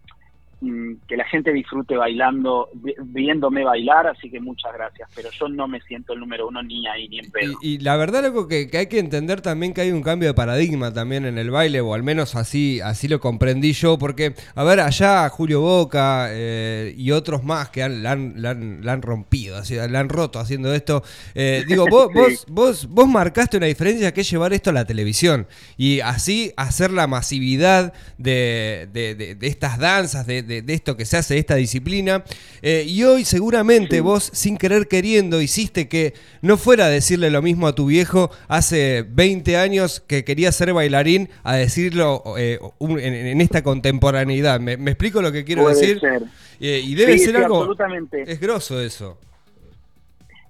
que 0.59 1.15
la 1.15 1.25
gente 1.25 1.53
disfrute 1.53 1.95
bailando, 1.95 2.69
vi- 2.73 2.95
viéndome 2.99 3.63
bailar, 3.63 4.07
así 4.07 4.29
que 4.31 4.39
muchas 4.39 4.73
gracias. 4.73 5.07
Pero 5.15 5.29
yo 5.31 5.47
no 5.49 5.67
me 5.67 5.79
siento 5.81 6.13
el 6.13 6.19
número 6.19 6.47
uno 6.47 6.63
ni 6.63 6.87
ahí 6.87 7.07
ni 7.09 7.19
en 7.19 7.29
pedo. 7.31 7.53
Y, 7.61 7.75
y 7.75 7.77
la 7.79 7.95
verdad, 7.95 8.23
loco, 8.23 8.47
que, 8.47 8.67
que 8.69 8.79
hay 8.79 8.87
que 8.87 8.97
entender 8.99 9.41
también 9.41 9.73
que 9.73 9.81
hay 9.81 9.91
un 9.91 10.01
cambio 10.01 10.29
de 10.29 10.33
paradigma 10.33 10.91
también 10.91 11.25
en 11.25 11.37
el 11.37 11.51
baile, 11.51 11.81
o 11.81 11.93
al 11.93 12.01
menos 12.01 12.35
así, 12.35 12.81
así 12.81 13.07
lo 13.07 13.19
comprendí 13.19 13.73
yo, 13.73 13.99
porque, 13.99 14.33
a 14.55 14.63
ver, 14.63 14.79
allá 14.79 15.29
Julio 15.29 15.61
Boca 15.61 16.27
eh, 16.31 16.93
y 16.97 17.11
otros 17.11 17.43
más 17.43 17.69
que 17.69 17.83
han, 17.83 18.01
la, 18.01 18.13
han, 18.13 18.33
la 18.41 18.49
han- 18.51 18.79
la 18.83 18.93
han 18.93 19.01
rompido, 19.03 19.57
así, 19.57 19.75
la 19.75 19.99
han 19.99 20.09
roto 20.09 20.39
haciendo 20.39 20.73
esto. 20.73 21.03
eh, 21.35 21.63
digo, 21.67 21.85
vos, 21.87 22.07
Sí. 22.07 22.13
vos, 22.19 22.45
vos, 22.49 22.87
vos 22.89 23.07
marcaste 23.07 23.57
una 23.57 23.67
diferencia 23.67 24.11
que 24.13 24.21
es 24.21 24.29
llevar 24.31 24.53
esto 24.53 24.71
a 24.71 24.73
la 24.73 24.85
televisión 24.85 25.45
y 25.77 25.99
así 25.99 26.51
hacer 26.57 26.91
la 26.91 27.05
masividad 27.05 27.93
de, 28.17 28.87
de- 28.91 29.13
de- 29.15 29.35
de 29.35 29.47
estas 29.47 29.77
danzas, 29.77 30.25
de, 30.25 30.41
de- 30.47 30.61
de 30.63 30.73
esto 30.73 30.97
que 30.97 31.05
se 31.05 31.17
hace, 31.17 31.35
de 31.35 31.39
esta 31.41 31.55
disciplina. 31.55 32.23
Eh, 32.61 32.85
y 32.87 33.03
hoy 33.03 33.25
seguramente 33.25 34.01
vos, 34.01 34.29
sin 34.33 34.57
querer 34.57 34.87
queriendo, 34.87 35.41
hiciste 35.41 35.87
que 35.87 36.13
no 36.41 36.57
fuera 36.57 36.85
a 36.85 36.89
decirle 36.89 37.29
lo 37.29 37.41
mismo 37.41 37.67
a 37.67 37.75
tu 37.75 37.85
viejo 37.85 38.31
hace 38.47 39.05
20 39.07 39.57
años 39.57 39.99
que 40.07 40.23
quería 40.23 40.51
ser 40.51 40.73
bailarín, 40.73 41.29
a 41.43 41.55
decirlo 41.55 42.23
eh, 42.37 42.59
un- 42.79 42.99
en, 42.99 43.13
en 43.13 43.41
esta 43.41 43.61
contemporaneidad. 43.61 44.59
¿Me, 44.59 44.77
me 44.77 44.91
explico 44.91 45.21
lo 45.21 45.31
que 45.31 45.43
quiero 45.43 45.63
Puede 45.63 45.75
decir? 45.75 45.99
ser. 45.99 46.23
Eh, 46.59 46.81
y 46.83 46.95
debe 46.95 47.13
Sí, 47.19 47.25
ser 47.25 47.35
sí, 47.35 47.41
algo... 47.43 47.57
absolutamente. 47.57 48.23
Es 48.25 48.39
grosso 48.39 48.81
eso. 48.81 49.17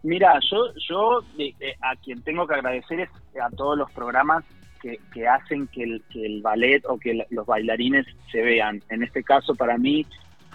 Mira, 0.04 0.40
yo, 0.50 0.58
yo 0.88 1.22
eh, 1.40 1.54
a 1.82 1.96
quien 1.98 2.22
tengo 2.22 2.48
que 2.48 2.54
agradecer 2.54 3.00
es 3.02 3.10
a 3.44 3.50
todos 3.50 3.78
los 3.78 3.92
programas 3.92 4.44
que, 4.78 5.00
que 5.14 5.28
hacen 5.28 5.68
que 5.68 5.84
el, 5.84 6.04
que 6.12 6.26
el 6.26 6.42
ballet 6.42 6.84
o 6.88 6.98
que 6.98 7.26
los 7.30 7.46
bailarines 7.46 8.06
se 8.32 8.42
vean. 8.42 8.82
En 8.90 9.04
este 9.04 9.24
caso, 9.24 9.56
para 9.56 9.78
mí, 9.78 10.06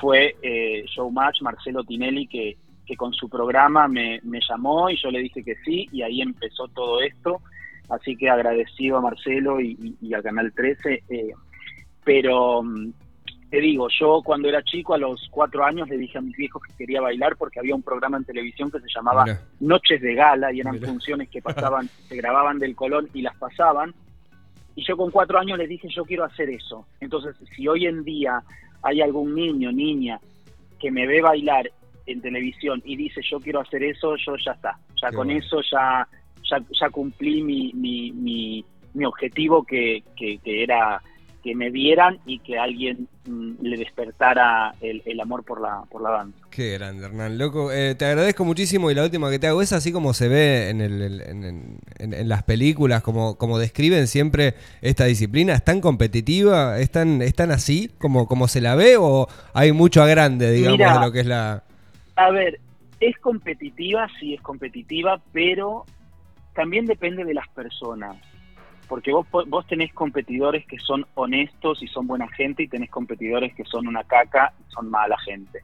fue 0.00 0.34
eh, 0.42 0.84
Showmatch, 0.86 1.42
Marcelo 1.42 1.84
Tinelli, 1.84 2.26
que, 2.26 2.56
que 2.86 2.96
con 2.96 3.12
su 3.12 3.28
programa 3.28 3.86
me, 3.88 4.20
me 4.24 4.40
llamó 4.48 4.90
y 4.90 4.96
yo 5.00 5.10
le 5.10 5.20
dije 5.20 5.44
que 5.44 5.54
sí, 5.64 5.88
y 5.92 6.02
ahí 6.02 6.20
empezó 6.22 6.68
todo 6.68 7.00
esto. 7.02 7.40
Así 7.88 8.16
que 8.16 8.30
agradecido 8.30 8.96
a 8.98 9.00
Marcelo 9.02 9.60
y, 9.60 9.76
y- 10.00 10.08
y 10.08 10.14
a 10.14 10.22
Canal 10.22 10.52
13. 10.52 11.04
eh, 11.08 11.32
pero 12.04 12.62
mm, 12.62 12.92
te 13.50 13.60
digo, 13.60 13.86
yo 14.00 14.22
cuando 14.24 14.48
era 14.48 14.62
chico, 14.62 14.94
a 14.94 14.98
los 14.98 15.28
cuatro 15.30 15.62
años, 15.64 15.88
le 15.88 15.98
dije 15.98 16.16
a 16.18 16.22
mis 16.22 16.36
viejos 16.36 16.62
que 16.62 16.74
quería 16.74 17.00
bailar 17.02 17.36
porque 17.36 17.60
había 17.60 17.74
un 17.74 17.82
programa 17.82 18.16
en 18.16 18.24
televisión 18.24 18.70
que 18.70 18.80
se 18.80 18.86
llamaba. 18.94 19.24
Noches 19.60 20.00
de 20.00 20.14
Gala 20.14 20.52
y 20.52 20.60
eran 20.60 20.74
funciones 20.88 21.28
que 21.28 21.42
pasaban, 21.42 21.86
se 22.08 22.16
grababan 22.16 22.58
del 22.58 22.74
Colón 22.74 23.08
y 23.12 23.20
las 23.22 23.36
pasaban. 23.36 23.94
Y 24.74 24.84
yo 24.84 24.96
con 24.96 25.10
cuatro 25.10 25.38
años 25.38 25.58
les 25.58 25.68
dije, 25.68 25.88
yo 25.88 26.04
quiero 26.04 26.24
hacer 26.24 26.48
eso. 26.50 26.86
Entonces, 27.00 27.36
si 27.54 27.68
hoy 27.68 27.86
en 27.86 28.04
día 28.04 28.42
hay 28.82 29.00
algún 29.00 29.34
niño, 29.34 29.70
niña, 29.70 30.18
que 30.80 30.90
me 30.90 31.06
ve 31.06 31.20
bailar 31.20 31.70
en 32.06 32.20
televisión 32.20 32.82
y 32.84 32.96
dice, 32.96 33.20
yo 33.22 33.38
quiero 33.38 33.60
hacer 33.60 33.82
eso, 33.84 34.16
yo 34.16 34.36
ya 34.44 34.52
está. 34.52 34.78
Ya 35.00 35.10
Qué 35.10 35.16
con 35.16 35.26
bueno. 35.28 35.40
eso 35.40 35.60
ya, 35.70 36.08
ya, 36.50 36.58
ya 36.80 36.90
cumplí 36.90 37.42
mi, 37.42 37.72
mi, 37.74 38.12
mi, 38.12 38.64
mi 38.94 39.04
objetivo 39.04 39.62
que, 39.62 40.02
que, 40.16 40.38
que 40.38 40.62
era 40.62 41.00
que 41.42 41.54
me 41.56 41.70
vieran 41.70 42.18
y 42.24 42.38
que 42.38 42.58
alguien 42.58 43.08
mm, 43.26 43.54
le 43.62 43.76
despertara 43.76 44.74
el, 44.80 45.02
el 45.06 45.20
amor 45.20 45.44
por 45.44 45.60
la, 45.60 45.82
por 45.90 46.00
la 46.02 46.10
danza. 46.10 46.38
Qué 46.50 46.74
grande, 46.74 47.04
Hernán. 47.06 47.36
Loco, 47.38 47.72
eh, 47.72 47.94
te 47.96 48.04
agradezco 48.04 48.44
muchísimo 48.44 48.90
y 48.90 48.94
la 48.94 49.02
última 49.02 49.30
que 49.30 49.38
te 49.38 49.46
hago 49.48 49.60
es 49.62 49.72
así 49.72 49.90
como 49.92 50.14
se 50.14 50.28
ve 50.28 50.70
en, 50.70 50.80
el- 50.80 51.02
en, 51.22 51.44
en- 51.44 51.78
en- 51.98 52.14
en 52.14 52.28
las 52.28 52.42
películas, 52.44 53.02
como, 53.02 53.36
como 53.36 53.58
describen 53.58 54.06
siempre 54.06 54.54
esta 54.82 55.04
disciplina. 55.06 55.54
¿Es 55.54 55.64
tan 55.64 55.80
competitiva? 55.80 56.78
¿Es 56.78 56.90
tan, 56.90 57.22
es 57.22 57.34
tan 57.34 57.50
así 57.50 57.90
como, 57.98 58.26
como 58.26 58.46
se 58.48 58.60
la 58.60 58.74
ve 58.76 58.96
o 58.98 59.26
hay 59.54 59.72
mucho 59.72 60.02
a 60.02 60.06
grande, 60.06 60.52
digamos, 60.52 60.78
Mira. 60.78 60.94
de 60.94 61.00
lo 61.06 61.12
que 61.12 61.20
es 61.20 61.26
la... 61.26 61.64
A 62.16 62.30
ver, 62.30 62.60
es 63.00 63.18
competitiva, 63.18 64.06
sí 64.20 64.34
es 64.34 64.40
competitiva, 64.42 65.20
pero 65.32 65.86
también 66.54 66.86
depende 66.86 67.24
de 67.24 67.34
las 67.34 67.48
personas. 67.48 68.16
Porque 68.88 69.12
vos, 69.12 69.26
vos 69.46 69.66
tenés 69.66 69.92
competidores 69.94 70.66
que 70.66 70.78
son 70.78 71.06
honestos 71.14 71.82
y 71.82 71.86
son 71.88 72.06
buena 72.06 72.28
gente 72.28 72.62
y 72.64 72.68
tenés 72.68 72.90
competidores 72.90 73.54
que 73.54 73.64
son 73.64 73.86
una 73.86 74.04
caca 74.04 74.52
y 74.60 74.72
son 74.72 74.90
mala 74.90 75.16
gente. 75.20 75.60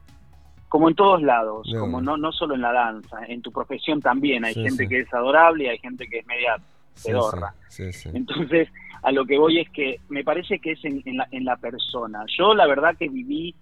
Como 0.67 0.87
en 0.89 0.95
todos 0.95 1.21
lados, 1.21 1.67
De 1.71 1.79
como 1.79 1.99
no, 2.01 2.15
no 2.17 2.31
solo 2.31 2.55
en 2.55 2.61
la 2.61 2.71
danza, 2.71 3.25
en 3.27 3.41
tu 3.41 3.51
profesión 3.51 4.01
también. 4.01 4.45
Hay 4.45 4.53
Sí, 4.53 4.61
gente 4.63 4.83
sí. 4.83 4.89
que 4.89 4.99
es 4.99 5.13
adorable 5.13 5.65
y 5.65 5.67
hay 5.67 5.77
gente 5.79 6.07
que 6.07 6.19
es 6.19 6.27
media 6.27 6.57
pedorra. 7.03 7.53
sí. 7.69 7.89
Entonces, 8.13 8.67
a 9.01 9.11
lo 9.11 9.25
que 9.25 9.37
voy 9.37 9.59
es 9.59 9.69
que 9.69 9.99
me 10.09 10.23
parece 10.23 10.59
que 10.59 10.71
es 10.73 10.83
en, 10.85 11.01
en 11.05 11.17
la, 11.17 11.27
en 11.31 11.45
la 11.45 11.55
persona. 11.57 12.23
Yo 12.37 12.53
la 12.53 12.67
verdad 12.67 12.95
que 12.97 13.07
viví 13.09 13.55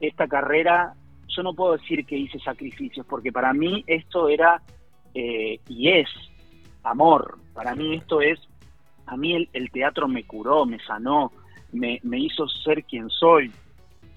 esta 0.00 0.26
carrera, 0.26 0.94
yo 1.28 1.42
no 1.42 1.54
puedo 1.54 1.76
decir 1.76 2.04
que 2.06 2.16
hice 2.16 2.38
sacrificios, 2.40 3.06
porque 3.06 3.32
para 3.32 3.52
mí 3.52 3.84
esto 3.86 4.28
era 4.28 4.60
eh, 5.14 5.60
y 5.68 5.88
es 5.90 6.08
amor. 6.82 7.38
Para 7.54 7.74
mí 7.74 7.96
esto 7.96 8.20
es, 8.20 8.38
a 9.10 9.16
mí 9.16 9.34
el, 9.34 9.48
el 9.52 9.70
teatro 9.70 10.06
me 10.08 10.24
curó, 10.24 10.64
me 10.64 10.78
sanó, 10.84 11.32
me, 11.72 12.00
me 12.02 12.18
hizo 12.18 12.48
ser 12.48 12.84
quien 12.84 13.08
soy. 13.10 13.50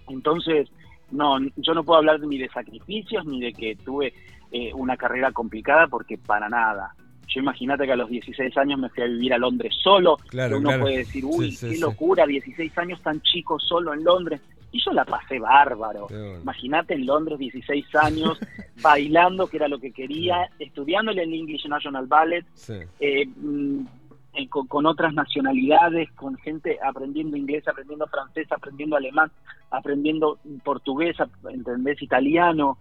Entonces, 0.07 0.69
no, 1.11 1.37
yo 1.57 1.73
no 1.73 1.83
puedo 1.83 1.99
hablar 1.99 2.19
ni 2.21 2.37
de 2.37 2.49
sacrificios 2.49 3.25
ni 3.25 3.39
de 3.41 3.53
que 3.53 3.75
tuve 3.75 4.13
eh, 4.51 4.71
una 4.73 4.97
carrera 4.97 5.31
complicada, 5.31 5.87
porque 5.87 6.17
para 6.17 6.49
nada. 6.49 6.93
Yo 7.27 7.41
imagínate 7.41 7.85
que 7.85 7.93
a 7.93 7.95
los 7.95 8.09
16 8.09 8.55
años 8.57 8.79
me 8.79 8.89
fui 8.89 9.01
a 9.03 9.07
vivir 9.07 9.33
a 9.33 9.37
Londres 9.39 9.73
solo, 9.81 10.17
Claro, 10.27 10.57
uno 10.59 10.69
claro. 10.69 10.83
puede 10.83 10.97
decir, 10.97 11.23
uy, 11.25 11.51
Sí, 11.51 11.57
sí, 11.57 11.67
qué 11.69 11.75
sí. 11.75 11.81
locura, 11.81 12.25
16 12.27 12.77
años 12.77 13.01
tan 13.01 13.19
chicos 13.21 13.63
solo 13.67 13.93
en 13.93 14.03
Londres. 14.03 14.41
Y 14.71 14.83
yo 14.83 14.91
la 14.91 15.05
pasé 15.05 15.37
bárbaro. 15.39 16.07
Bueno. 16.09 16.39
Imagínate 16.41 16.95
en 16.95 17.05
Londres, 17.05 17.37
16 17.39 17.85
años, 17.95 18.39
bailando, 18.81 19.47
que 19.47 19.57
era 19.57 19.67
lo 19.67 19.79
que 19.79 19.91
quería, 19.91 20.49
estudiando 20.59 21.11
en 21.11 21.19
el 21.19 21.33
English 21.33 21.65
National 21.67 22.07
Ballet, 22.07 22.43
Sí. 22.55 22.73
eh, 22.99 23.25
mm, 23.35 23.85
eh, 24.33 24.47
con, 24.49 24.67
con 24.67 24.85
otras 24.85 25.13
nacionalidades, 25.13 26.11
con 26.13 26.35
gente 26.37 26.79
aprendiendo 26.83 27.37
inglés, 27.37 27.67
aprendiendo 27.67 28.07
francés, 28.07 28.51
aprendiendo 28.51 28.95
alemán, 28.95 29.31
aprendiendo 29.71 30.39
portugués, 30.63 31.15
entendés 31.49 32.01
italiano. 32.01 32.77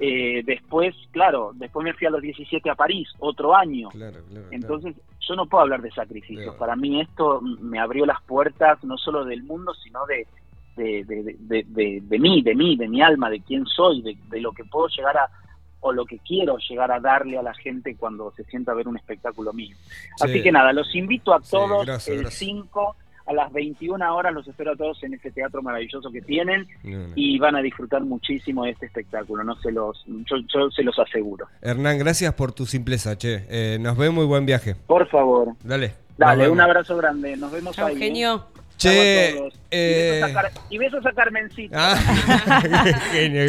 Eh, 0.00 0.42
después, 0.44 0.94
claro, 1.10 1.50
después 1.54 1.82
me 1.84 1.92
fui 1.92 2.06
a 2.06 2.10
los 2.10 2.22
17 2.22 2.70
a 2.70 2.74
París, 2.76 3.08
otro 3.18 3.54
año. 3.56 3.88
Claro, 3.90 4.12
claro. 4.12 4.26
claro. 4.30 4.46
Entonces, 4.52 4.94
yo 5.20 5.34
no 5.34 5.46
puedo 5.46 5.62
hablar 5.62 5.82
de 5.82 5.90
sacrificios. 5.90 6.54
Para 6.56 6.76
mí 6.76 7.00
esto 7.00 7.40
me 7.42 7.80
abrió 7.80 8.06
las 8.06 8.22
puertas 8.22 8.82
no 8.84 8.96
solo 8.96 9.24
del 9.24 9.42
mundo, 9.42 9.74
sino 9.74 10.06
de, 10.06 10.26
de, 10.76 11.04
de, 11.04 11.36
de, 11.40 11.64
de- 11.68 12.00
de 12.00 12.18
mí, 12.20 12.42
de 12.42 12.54
mí, 12.54 12.76
de 12.76 12.88
mi 12.88 13.02
alma, 13.02 13.28
de 13.28 13.40
quién 13.40 13.66
soy, 13.66 14.00
de, 14.02 14.16
de 14.30 14.40
lo 14.40 14.52
que 14.52 14.64
puedo 14.64 14.86
llegar 14.88 15.16
a, 15.16 15.28
o 15.80 15.92
lo 15.92 16.04
que 16.04 16.18
quiero 16.18 16.56
llegar 16.58 16.90
a 16.90 17.00
darle 17.00 17.38
a 17.38 17.42
la 17.42 17.54
gente 17.54 17.94
cuando 17.96 18.32
se 18.36 18.44
sienta 18.44 18.72
a 18.72 18.74
ver 18.74 18.88
un 18.88 18.96
espectáculo 18.96 19.52
mío. 19.52 19.76
Así 20.20 20.34
Sí. 20.34 20.42
que 20.42 20.52
nada, 20.52 20.72
los 20.72 20.94
invito 20.94 21.32
a 21.34 21.42
Sí, 21.42 21.50
todos 21.52 22.08
el 22.08 22.18
grosso. 22.20 22.36
5 22.36 22.96
a 23.26 23.32
las 23.34 23.52
21 23.52 24.14
horas, 24.16 24.32
los 24.32 24.48
espero 24.48 24.72
a 24.72 24.76
todos 24.76 25.02
en 25.04 25.12
ese 25.14 25.30
teatro 25.30 25.60
maravilloso 25.62 26.10
que 26.10 26.22
tienen 26.22 26.66
No, 26.82 26.98
no. 27.08 27.12
y 27.14 27.38
van 27.38 27.56
a 27.56 27.60
disfrutar 27.60 28.02
muchísimo 28.02 28.64
de 28.64 28.70
este 28.70 28.86
espectáculo, 28.86 29.44
no 29.44 29.54
se 29.60 29.70
los, 29.70 30.02
yo, 30.06 30.36
yo 30.52 30.70
se 30.70 30.82
los 30.82 30.98
aseguro. 30.98 31.46
Hernán, 31.60 31.98
gracias 31.98 32.32
por 32.32 32.52
tu 32.52 32.64
simpleza, 32.64 33.18
che. 33.18 33.44
Eh, 33.50 33.78
nos 33.80 33.98
vemos 33.98 34.24
y 34.24 34.26
buen 34.26 34.46
viaje. 34.46 34.74
Por 34.86 35.06
favor, 35.08 35.52
Dale. 35.62 35.92
dale, 36.16 36.48
un 36.48 36.60
abrazo 36.60 36.96
grande, 36.96 37.36
nos 37.36 37.52
vemos 37.52 37.76
Chao, 37.76 37.88
ahí. 37.88 37.96
¿eh? 37.96 37.98
genio. 37.98 38.46
Che, 38.78 39.34
todos. 39.36 39.54
eh, 39.70 40.20
Y, 40.20 40.20
besos 40.20 40.30
a 40.30 40.32
Car- 40.32 40.52
y 40.70 40.78
besos 40.78 41.06
a 41.06 41.12
Carmencita. 41.12 41.76
Ah, 41.92 41.98
genio. 43.12 43.44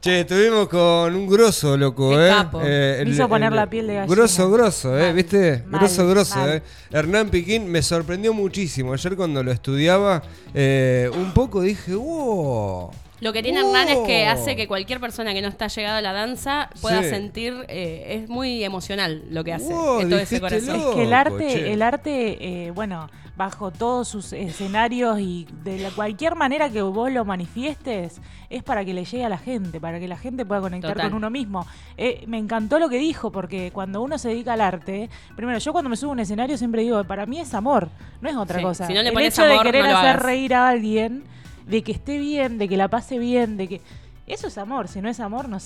Che, 0.00 0.20
estuvimos 0.20 0.68
con 0.68 1.14
un 1.14 1.26
grosso, 1.26 1.76
loco, 1.76 2.18
¿eh? 2.20 2.28
capo. 2.28 2.60
Eh, 2.64 3.02
Me 3.04 3.10
hizo 3.10 3.28
poner 3.28 3.52
la 3.52 3.66
piel 3.68 3.86
de 3.88 3.94
gallina. 3.94 4.14
Grosso, 4.14 4.50
grosso, 4.50 4.96
¿eh? 4.96 5.06
Mal, 5.06 5.14
¿Viste? 5.14 5.64
mal, 5.66 5.80
grosso, 5.80 6.08
grosso, 6.08 6.38
mal. 6.38 6.50
¿eh? 6.52 6.62
Hernán 6.92 7.28
Piquín 7.28 7.70
me 7.70 7.82
sorprendió 7.82 8.32
muchísimo. 8.32 8.92
Ayer 8.92 9.16
cuando 9.16 9.42
lo 9.42 9.50
estudiaba, 9.50 10.22
eh, 10.54 11.10
un 11.12 11.32
poco 11.34 11.62
dije, 11.62 11.94
wow. 11.94 12.90
Lo 13.20 13.32
que 13.32 13.42
tiene 13.42 13.60
Hernán 13.60 13.88
es 13.88 13.98
que 14.06 14.26
Oh. 14.28 14.30
hace 14.32 14.56
que 14.56 14.68
cualquier 14.68 15.00
persona 15.00 15.32
que 15.32 15.40
no 15.42 15.48
está 15.48 15.68
llegada 15.68 15.98
a 15.98 16.02
la 16.02 16.12
danza 16.12 16.68
pueda 16.82 17.02
Sí. 17.02 17.08
sentir, 17.08 17.54
eh, 17.68 18.20
es 18.22 18.28
muy 18.28 18.62
emocional 18.62 19.22
lo 19.30 19.42
que 19.42 19.54
hace, 19.54 19.72
Wow, 19.72 20.00
es 20.00 20.08
todo 20.08 20.18
ese 20.18 20.34
dijiste 20.36 20.40
corazón. 20.40 20.76
loco. 20.78 20.90
Es 20.90 20.96
que 20.96 21.02
el 21.04 21.12
arte, 21.14 21.48
che. 21.48 21.72
el 21.72 21.82
arte, 21.82 22.66
eh, 22.66 22.70
bueno, 22.72 23.08
bajo 23.36 23.70
todos 23.70 24.08
sus 24.08 24.32
escenarios 24.32 25.18
y 25.20 25.46
de 25.62 25.78
la- 25.78 25.90
cualquier 25.90 26.34
manera 26.36 26.70
que 26.70 26.80
vos 26.82 27.10
lo 27.12 27.24
manifiestes, 27.24 28.20
es 28.48 28.62
para 28.62 28.84
que 28.84 28.94
le 28.94 29.04
llegue 29.04 29.24
a 29.24 29.28
la 29.28 29.38
gente, 29.38 29.80
para 29.80 29.98
que 29.98 30.08
la 30.08 30.16
gente 30.16 30.44
pueda 30.46 30.60
conectar 30.60 30.92
Total. 30.92 31.08
con 31.10 31.16
uno 31.18 31.30
mismo. 31.30 31.66
Eh, 31.96 32.24
me 32.26 32.38
encantó 32.38 32.78
lo 32.78 32.88
que 32.88 32.98
dijo, 32.98 33.30
porque 33.32 33.70
cuando 33.72 34.02
uno 34.02 34.18
se 34.18 34.28
dedica 34.28 34.52
al 34.54 34.60
arte, 34.60 35.08
primero, 35.36 35.58
yo 35.58 35.72
cuando 35.72 35.88
me 35.90 35.96
subo 35.96 36.10
a 36.10 36.12
un 36.12 36.20
escenario 36.20 36.56
siempre 36.58 36.82
digo, 36.82 37.02
para 37.04 37.26
mí 37.26 37.40
es 37.40 37.52
amor, 37.54 37.88
no 38.20 38.28
es 38.28 38.36
otra 38.36 38.58
Sí, 38.58 38.64
cosa. 38.64 38.86
si 38.86 38.94
no 38.94 39.02
le 39.02 39.08
el 39.08 39.14
pones 39.14 39.34
hecho 39.34 39.42
amor, 39.44 39.58
de 39.58 39.62
querer 39.64 39.84
no 39.84 39.90
lo 39.92 39.96
hacer 39.98 40.10
hagas. 40.10 40.22
reír 40.22 40.54
a 40.54 40.68
alguien, 40.68 41.24
de 41.66 41.82
que 41.82 41.92
esté 41.92 42.18
bien, 42.18 42.58
de 42.58 42.68
que 42.68 42.76
la 42.76 42.88
pase 42.88 43.18
bien, 43.18 43.56
de 43.56 43.68
que... 43.68 43.80
Eso 44.26 44.48
es 44.48 44.58
amor, 44.58 44.88
si 44.88 45.00
no 45.00 45.08
es 45.08 45.20
amor, 45.20 45.48
no 45.48 45.60
sé. 45.60 45.64